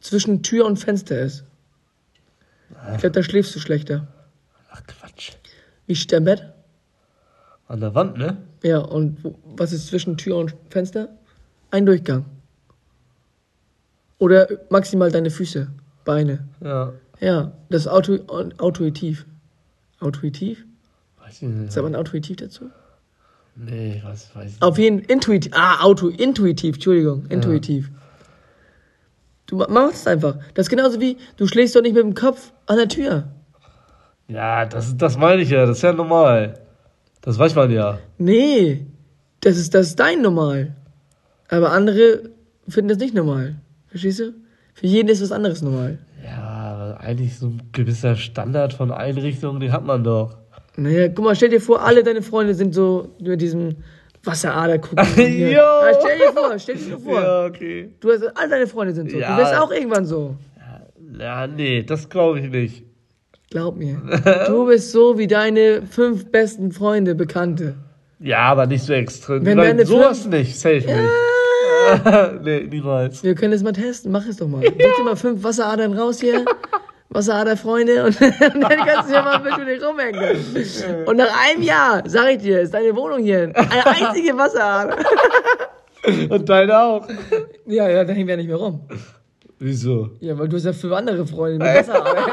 [0.00, 1.44] zwischen Tür und Fenster ist.
[2.92, 4.06] Ich glaube, da schläfst du schlechter.
[4.70, 5.32] Ach Quatsch.
[5.86, 6.52] Wie steht dein Bett?
[7.68, 8.36] An der Wand, ne?
[8.62, 11.08] Ja, und wo, was ist zwischen Tür und Fenster?
[11.70, 12.26] Ein Durchgang.
[14.18, 15.68] Oder maximal deine Füße,
[16.04, 16.46] Beine.
[16.62, 16.92] Ja.
[17.20, 18.18] Ja, das ist auto,
[18.58, 19.24] autuitiv.
[20.00, 20.64] Autuitiv?
[21.18, 21.72] Weiß ich nicht.
[21.72, 22.70] Sagt man autuitiv dazu?
[23.56, 24.62] Nee, was weiß ich.
[24.62, 25.52] Auf jeden intuitiv.
[25.54, 27.90] Ah, auto, intuitiv, Entschuldigung, intuitiv.
[29.46, 30.36] Du ma- machst es einfach.
[30.54, 33.28] Das ist genauso wie, du schlägst doch nicht mit dem Kopf an der Tür.
[34.28, 36.58] Ja, das, das meine ich ja, das ist ja normal.
[37.20, 37.98] Das weiß man ja.
[38.18, 38.86] Nee,
[39.40, 40.74] das ist, das ist dein Normal.
[41.48, 42.30] Aber andere
[42.68, 43.56] finden das nicht normal.
[43.88, 44.32] Verstehst du?
[44.74, 45.98] Für jeden ist was anderes normal.
[46.24, 50.36] Ja, aber eigentlich so ein gewisser Standard von Einrichtungen, den hat man doch.
[50.76, 53.76] Naja, guck mal, stell dir vor, alle deine Freunde sind so mit diesem
[54.24, 55.04] Wasserader gucken.
[55.16, 55.24] Jo.
[55.52, 57.14] Ja, stell dir vor, stell dir vor.
[57.22, 57.90] Ja, okay.
[58.00, 59.18] Du hast, all deine Freunde sind so.
[59.18, 59.36] Ja.
[59.36, 60.36] Du wirst auch irgendwann so.
[61.18, 62.84] Ja, nee, das glaube ich nicht.
[63.50, 64.00] Glaub mir.
[64.48, 67.76] Du bist so wie deine fünf besten Freunde, Bekannte.
[68.18, 69.44] Ja, aber nicht so extrem.
[69.44, 72.42] Wenn Nein, sowas Fünf- nicht, safe nicht.
[72.42, 73.22] nee, niemals.
[73.22, 74.10] Wir können es mal testen.
[74.10, 74.62] Mach es doch mal.
[74.62, 76.44] Such dir mal fünf Wasseradern raus hier.
[77.14, 81.06] Wasserader-Freunde und, und dann kannst du ja mal ein bisschen mit dir rumhängen.
[81.06, 84.96] Und nach einem Jahr, sag ich dir, ist deine Wohnung hier eine einzige Wasserader.
[86.28, 87.08] Und deine auch.
[87.64, 88.86] Ja, ja, dann hängen wir nicht mehr rum.
[89.58, 90.10] Wieso?
[90.20, 92.30] Ja, weil du hast ja fünf andere Freunde mit Wasseradern.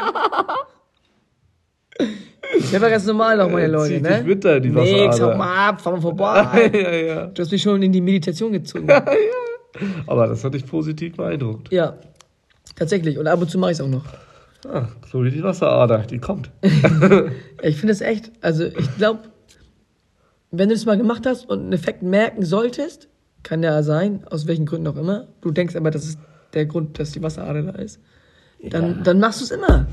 [2.72, 4.18] Der war ganz normal noch, meine Leute, zieh ne?
[4.18, 5.34] dich mit da in die Nix, Wasserader.
[5.34, 6.72] hau mal ab, fahr mal vorbei.
[6.74, 7.26] ja, ja.
[7.28, 8.90] Du hast mich schon in die Meditation gezogen.
[10.06, 11.72] Aber das hat dich positiv beeindruckt.
[11.72, 11.98] Ja,
[12.76, 13.18] tatsächlich.
[13.18, 14.04] Und ab und zu mache ich es auch noch.
[14.68, 16.52] Ah, so wie die Wasserader, die kommt.
[17.64, 19.20] Ich finde es echt, also ich glaube,
[20.50, 23.08] wenn du das mal gemacht hast und einen Effekt merken solltest,
[23.44, 26.20] kann ja sein, aus welchen Gründen auch immer, du denkst aber, das ist
[26.54, 28.00] der Grund, dass die Wasserader da ist,
[28.68, 29.86] dann, dann machst du es immer.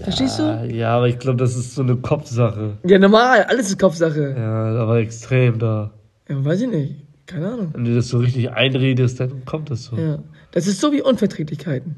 [0.00, 0.68] Verstehst du?
[0.72, 2.76] Ja, aber ich glaube, das ist so eine Kopfsache.
[2.84, 4.34] Ja, normal, alles ist Kopfsache.
[4.36, 5.90] Ja, aber extrem da.
[6.28, 6.94] Ja, weiß ich nicht.
[7.26, 7.70] Keine Ahnung.
[7.72, 9.96] Wenn du das so richtig einredest, dann kommt das so.
[9.96, 10.18] Ja.
[10.52, 11.96] Das ist so wie Unverträglichkeiten.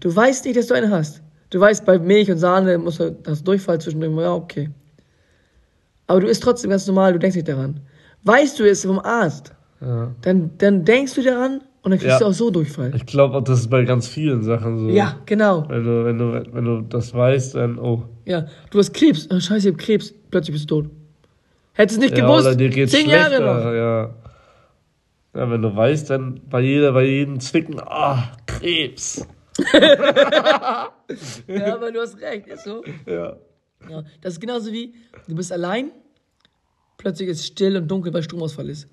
[0.00, 1.22] Du weißt nicht, dass du eine hast.
[1.50, 4.70] Du weißt, bei Milch und Sahne musst du, hast du Durchfall zwischendurch, ja, okay.
[6.06, 7.80] Aber du isst trotzdem ganz normal, du denkst nicht daran.
[8.24, 10.10] Weißt du es vom Arzt, Ja.
[10.22, 12.18] dann, dann denkst du daran und dann kriegst Ja.
[12.18, 12.92] du auch so Durchfall.
[12.94, 14.88] Ich glaube, das ist bei ganz vielen Sachen so.
[14.88, 15.64] Ja, genau.
[15.68, 18.02] Wenn du, wenn du, wenn du das weißt, dann, oh.
[18.26, 19.28] Ja, du hast Krebs.
[19.30, 20.12] Oh, scheiße, ich hab Krebs.
[20.30, 20.90] Plötzlich bist du tot.
[21.74, 22.46] Hättest du nicht Ja, gewusst.
[22.46, 23.72] oder dir geht's Zehn Jahre noch.
[23.72, 24.14] ja.
[25.36, 29.26] Ja, wenn du weißt, dann bei jeder, bei jedem Zwicken, ah, Krebs.
[31.46, 32.82] Ja, aber du hast recht, ist so.
[33.06, 33.36] Ja.
[33.88, 34.94] Ja, das ist genauso wie,
[35.28, 35.90] du bist allein,
[36.96, 38.88] plötzlich ist es still und dunkel, weil Stromausfall ist.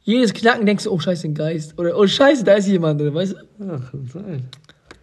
[0.00, 1.78] Jedes Knacken denkst du, oh scheiße, ein Geist.
[1.78, 3.64] Oder, oh scheiße, da ist jemand, oder, weißt du?
[3.64, 4.48] Ja, kann sein.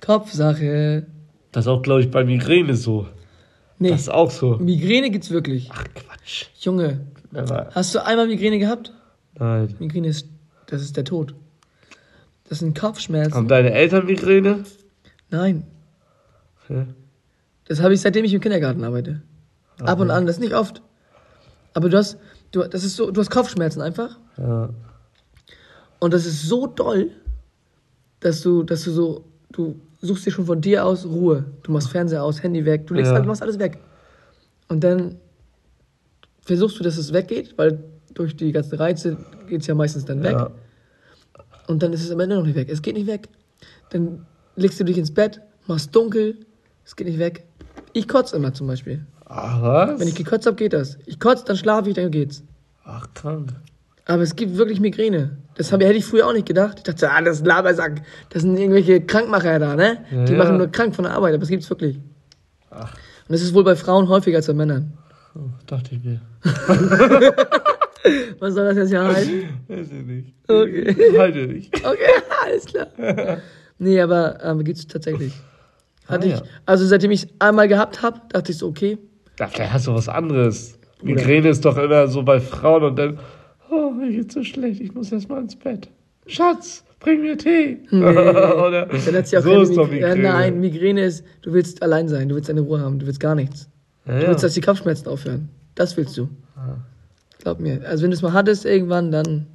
[0.01, 1.05] Kopfsache.
[1.51, 3.07] Das ist auch, glaube ich, bei Migräne so.
[3.79, 4.57] Nee, Das ist auch so.
[4.57, 5.69] Migräne gibt's wirklich.
[5.71, 6.47] Ach, Quatsch.
[6.59, 7.01] Junge,
[7.33, 8.91] Aber, hast du einmal Migräne gehabt?
[9.37, 9.73] nein.
[9.79, 10.27] Migräne ist,
[10.67, 11.35] das ist der Tod.
[12.47, 13.33] Das sind Kopfschmerzen.
[13.33, 14.63] Haben deine Eltern Migräne?
[15.31, 15.63] Nein,
[16.69, 16.85] Ja.
[17.67, 19.21] das habe ich seitdem ich im Kindergarten arbeite.
[19.81, 20.81] Ab und an, das ist nicht oft.
[21.73, 22.17] Aber du hast,
[22.51, 24.17] du, das ist so, du hast Kopfschmerzen einfach.
[24.37, 24.69] ja.
[25.99, 27.09] Und das ist so doll,
[28.19, 31.45] dass du, dass du so, du suchst dir schon von dir aus Ruhe.
[31.63, 33.15] Du machst Fernseher aus, Handy weg, du legst Ja.
[33.15, 33.79] halt, du machst alles weg.
[34.67, 35.15] Und dann
[36.41, 37.79] versuchst du, dass es weggeht, weil
[38.13, 40.33] durch die ganzen Reize geht es ja meistens dann weg.
[40.33, 40.51] Ja.
[41.67, 42.69] Und dann ist es am Ende noch nicht weg.
[42.71, 43.27] Es geht nicht weg.
[43.89, 44.25] Dann
[44.55, 46.37] legst du dich ins Bett, machst dunkel,
[46.85, 47.43] es geht nicht weg.
[47.93, 49.05] Ich kotze immer zum Beispiel.
[49.25, 49.99] Ach, was?
[49.99, 50.97] Wenn ich gekotzt habe, geht das.
[51.05, 52.43] Ich kotze, dann schlafe ich, dann geht's.
[52.83, 53.53] Ach, krank.
[54.05, 55.37] Aber es gibt wirklich Migräne.
[55.55, 56.77] Das hab, hätte ich früher auch nicht gedacht.
[56.77, 58.03] Ich dachte, ah, das ist ein Labersack.
[58.29, 60.05] Das sind irgendwelche Krankmacher da, ne?
[60.11, 60.37] Die Ja.
[60.37, 61.97] machen nur krank von der Arbeit, aber es gibt's wirklich.
[62.69, 62.93] Ach.
[62.93, 64.93] Und das ist wohl bei Frauen häufiger als bei Männern.
[65.33, 66.21] Oh, dachte ich mir.
[68.39, 69.49] Was soll das jetzt hier halten?
[69.67, 70.33] Weiß ich nicht.
[70.47, 71.17] Okay.
[71.17, 71.71] Halte dich.
[71.83, 72.87] Okay, alles klar.
[73.77, 75.33] Nee, aber ähm, gibt's tatsächlich.
[76.07, 76.35] Hatte Ah, ja.
[76.37, 78.97] ich, also seitdem ich es einmal gehabt habe, dachte ich so, okay.
[79.35, 80.79] Da vielleicht hast du was anderes.
[81.03, 83.19] Migräne ist doch immer so bei Frauen und dann,
[83.69, 85.89] oh, mir geht's so schlecht, ich muss erst mal ins Bett.
[86.25, 87.79] Schatz, bring mir Tee.
[87.91, 90.07] Oder Dann hat sie auch so keine ist doch Migräne.
[90.15, 90.23] Migräne.
[90.23, 93.19] Ja, nein, Migräne ist, du willst allein sein, du willst deine Ruhe haben, du willst
[93.19, 93.69] gar nichts.
[94.05, 94.27] Ja, Du ja.
[94.29, 95.49] willst, dass die Kopfschmerzen aufhören.
[95.75, 96.29] Das willst du.
[97.45, 97.79] Glaub mir.
[97.87, 99.45] Also wenn du es mal hattest irgendwann, dann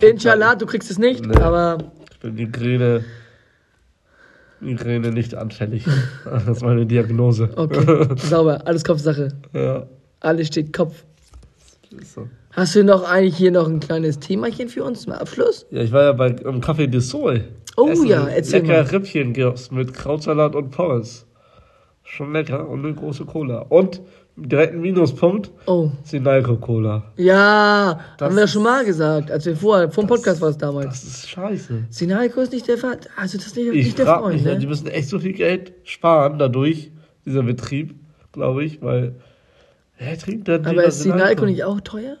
[0.00, 1.36] Inshallah, du kriegst es nicht, Nee.
[1.36, 1.78] aber
[2.10, 3.04] Ich bin Migräne,
[4.58, 5.84] Migräne nicht anfällig.
[6.24, 7.48] Das ist meine Diagnose.
[7.54, 9.28] okay, sauber, alles Kopfsache.
[9.52, 9.86] Ja,
[10.18, 11.04] Alles steht Kopf.
[12.04, 12.28] so.
[12.50, 15.66] Hast du noch eigentlich hier noch ein kleines Themachen für uns zum Abschluss?
[15.70, 17.44] Ja, ich war ja bei im Café de Sol.
[17.76, 18.90] Oh Essen ja, erzähl lecker mal.
[18.90, 21.24] Rippchen gab's mit Krautsalat und Pommes.
[22.02, 23.60] Schon lecker und eine große Cola.
[23.68, 24.02] Und
[24.40, 27.04] direkt ein Minuspunkt, Oh, Sinalco Cola.
[27.16, 30.58] ja, Das haben wir ist- schon mal gesagt, als wir vorher, vom Podcast war es
[30.58, 30.86] damals.
[30.86, 31.84] Das ist scheiße.
[31.90, 34.58] Sinalco ist nicht der Vater, also das ist nicht, Ich nicht der Freund, mich, die
[34.64, 34.66] ne?
[34.66, 36.90] müssen echt so viel Geld sparen dadurch,
[37.26, 37.94] dieser Betrieb,
[38.32, 39.14] glaube ich, weil
[39.98, 42.16] wer trinkt dann Aber ist Sinalco nicht auch teuer?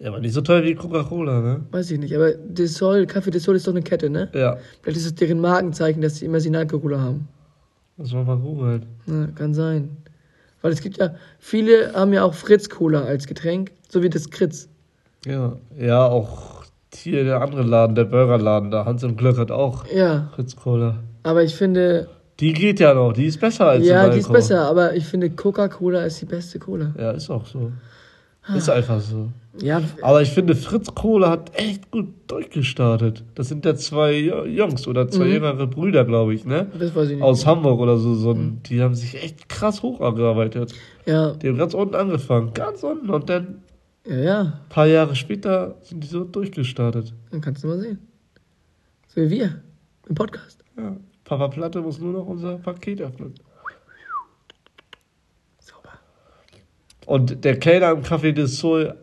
[0.00, 1.60] Ja, aber nicht so teuer wie Coca-Cola, ne?
[1.72, 4.28] Weiß ich nicht, aber De Sol, Café de Sol ist doch eine Kette, ne?
[4.32, 7.26] Ja, Vielleicht ist es deren Markenzeichen, dass sie immer Sinalco-Cola haben.
[7.96, 8.86] das war mal googeln.
[9.06, 9.96] Ja, kann sein.
[10.62, 14.68] Weil es gibt ja, viele haben ja auch Fritz-Cola als Getränk, so wie das Kritz.
[15.26, 19.86] Ja, ja, auch hier der andere Laden, der Burgerladen, da Hans im Glück hat auch
[19.92, 20.96] Ja, Fritz Cola.
[21.22, 22.08] aber ich finde,
[22.40, 25.30] Die geht ja noch, die ist besser als Ja, die ist besser, aber ich finde
[25.30, 26.92] Coca-Cola ist die beste Cola.
[26.98, 27.72] Ja, ist auch so.
[28.48, 28.54] Ah.
[28.56, 29.28] Ist einfach so.
[29.60, 33.24] Ja, Aber ich finde, Fritz Kohle hat echt gut durchgestartet.
[33.34, 35.32] Das sind ja zwei Jungs oder zwei Mhm.
[35.32, 36.68] jüngere Brüder, glaube ich, ne?
[36.78, 37.22] das weiß ich nicht.
[37.22, 38.14] Aus Hamburg oder so.
[38.14, 40.74] so ein, Die haben sich echt krass hochgearbeitet.
[41.06, 42.52] Ja, Die haben ganz unten angefangen.
[42.54, 43.10] Ganz unten.
[43.10, 43.62] Und dann
[44.06, 47.12] ja, ja, ein paar Jahre später sind die so durchgestartet.
[47.30, 47.98] dann kannst du mal sehen.
[49.08, 49.62] So wie wir
[50.08, 50.64] im Podcast.
[50.78, 50.96] Ja.
[51.24, 53.34] Papa Platte muss nur noch unser Paket öffnen.
[57.08, 58.94] Und der Kellner im Café des Sol,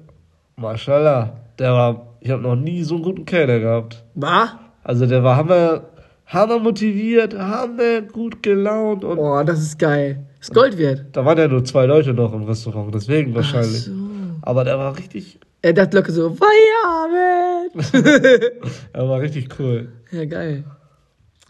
[0.57, 4.03] Mashallah, der war, ich habe noch nie so einen guten Kellner gehabt.
[4.13, 4.59] War?
[4.83, 5.85] Also der war hammer,
[6.27, 10.23] hammer motiviert, hammer gut gelaunt und Boah, das ist geil.
[10.39, 11.05] Ist Gold wert.
[11.13, 13.89] da waren ja nur zwei Leute noch im Restaurant, deswegen wahrscheinlich.
[13.89, 14.39] Ach so.
[14.43, 17.73] Aber der war richtig, Er dachte locker so, Feierabend.
[18.93, 19.89] er war richtig cool.
[20.11, 20.63] ja, geil.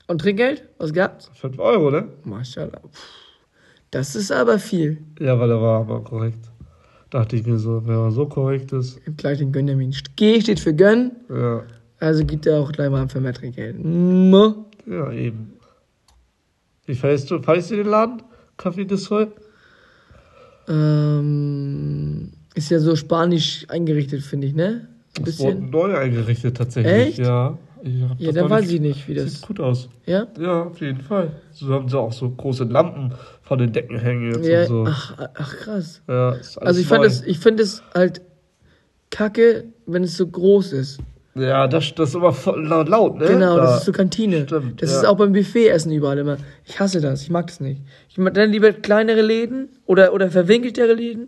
[0.07, 0.63] Und Trinkgeld?
[0.77, 1.29] Was gab's?
[1.33, 2.07] 5 Euro, ne?
[2.23, 2.79] Maschallah.
[2.79, 2.89] Puh.
[3.95, 4.97] Das ist aber viel.
[5.21, 6.51] Ja, weil er war aber korrekt.
[7.11, 9.95] Dachte ich mir so, wenn er so korrekt ist, Gleich den Gönjamin.
[10.17, 11.63] G steht für Gönn, ja,
[12.01, 13.81] also gibt er auch gleich mal für mehr Trinkgeld.
[13.81, 14.65] Mo.
[14.85, 15.53] ja eben.
[16.85, 18.21] Wie feierst du, feierst du den Laden?
[18.57, 19.31] Café des Sol?
[20.67, 24.89] Ähm, ist ja so spanisch eingerichtet, finde ich, ne?
[25.17, 25.69] Ein Das wurde bisschen.
[25.69, 26.93] neu eingerichtet tatsächlich.
[26.93, 27.19] Echt?
[27.19, 27.57] Ja.
[28.17, 29.31] Ja, dann weiß ich nicht, wie das.
[29.35, 29.89] Sieht gut aus.
[30.07, 30.25] Ja?
[30.39, 31.33] Ja, auf jeden Fall.
[31.51, 33.13] So haben sie auch so große Lampen
[33.45, 34.85] von den Decken hängen jetzt ja und so.
[34.87, 36.01] ach, ach, krass.
[36.07, 37.07] Ja, Also ich fand neu.
[37.07, 38.21] es, ich finde es halt
[39.11, 40.99] kacke, wenn es so groß ist.
[41.35, 43.25] Ja, das, das ist immer voll laut, laut ne?
[43.27, 44.43] Genau, Da- das ist so Kantine.
[44.43, 44.97] Stimmt, das ja.
[44.99, 46.37] ist auch beim Buffet-Essen überall immer.
[46.63, 47.81] Ich hasse das, ich mag das nicht.
[48.09, 51.27] Ich mag dann lieber kleinere Läden oder, oder verwinkeltere Läden,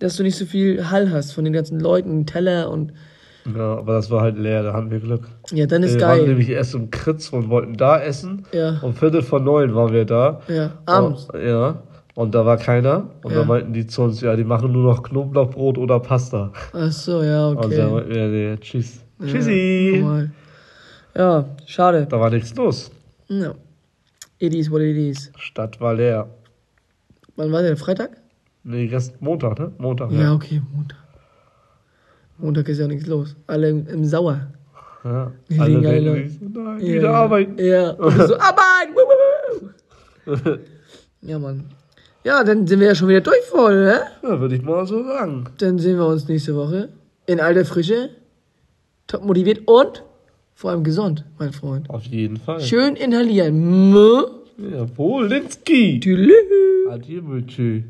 [0.00, 2.92] dass du nicht so viel Hall hast von den ganzen Leuten, Teller und
[3.54, 5.28] Ja, aber das war halt leer, da hatten wir Glück.
[5.52, 6.28] ja, dann ist wir waren geil.
[6.28, 8.44] nämlich erst im Kritz und wollten da essen.
[8.52, 8.78] Ja.
[8.82, 10.40] Um Viertel vor neun waren wir da.
[10.48, 11.28] Ja, abends.
[11.32, 11.82] Oh, ja.
[12.14, 13.10] Und da war keiner.
[13.22, 13.40] Und Ja.
[13.40, 16.50] da meinten die zu uns, ja, die machen nur noch Knoblauchbrot oder Pasta.
[16.72, 17.90] Ach so, ja, Und da okay.
[17.92, 19.02] meinten wir, nee, tschüss.
[19.20, 20.04] Ja, Tschüssi.
[21.14, 22.06] Ja, schade.
[22.08, 22.90] Da war nichts los.
[23.28, 23.52] Ja.
[24.38, 25.30] It is what it is.
[25.36, 26.28] Stadt war leer.
[27.36, 27.76] Wann war der?
[27.76, 28.10] Freitag?
[28.64, 29.72] Nee, Rest Montag, ne?
[29.78, 30.34] Montag, Ja, ja.
[30.34, 30.98] okay, Montag.
[32.38, 33.34] Montag ist ja nichts los.
[33.46, 34.48] Alle im, im Sauer.
[35.04, 35.32] ja.
[35.48, 37.58] Die Alle liegen alle- sich, nein, Ja, wieder arbeiten.
[37.58, 37.90] Ja.
[37.92, 38.88] Und so, Arbeit!
[38.94, 39.00] Wuh,
[40.26, 40.58] wuh, wuh.
[41.22, 41.64] ja, Mann.
[42.24, 44.00] Ja, dann sind wir ja schon wieder durch voll, ne?
[44.22, 45.44] Ja, würde ich mal so sagen.
[45.58, 46.88] Dann sehen wir uns nächste Woche.
[47.26, 48.10] In alter Frische.
[49.06, 50.02] Top motiviert und
[50.54, 51.88] vor allem gesund, mein Freund.
[51.90, 52.60] Auf jeden Fall.
[52.60, 53.90] Schön inhalieren.
[53.92, 54.22] Mö.
[54.58, 56.00] Ja, Wolinski.
[56.00, 56.30] Tschüss.
[56.90, 57.82] Adieu, Monsieur.